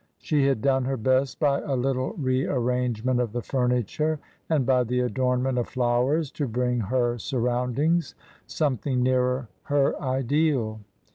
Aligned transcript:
She 0.17 0.47
had 0.47 0.63
done 0.63 0.85
her 0.85 0.97
best 0.97 1.39
by 1.39 1.59
a 1.61 1.75
little 1.75 2.13
re 2.13 2.47
arrangement 2.47 3.19
of 3.19 3.33
the 3.33 3.41
furni 3.41 3.85
ture 3.85 4.17
and 4.49 4.65
by 4.65 4.83
the 4.83 4.99
adornment 5.01 5.59
of 5.59 5.67
flowers 5.67 6.31
to 6.31 6.47
bring 6.47 6.79
her 6.79 7.19
sur 7.19 7.37
roundings 7.37 8.15
something 8.47 9.03
nearer 9.03 9.47
her 9.65 10.01
ideal. 10.01 10.79